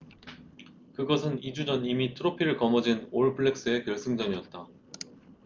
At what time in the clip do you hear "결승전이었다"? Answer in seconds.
3.85-4.65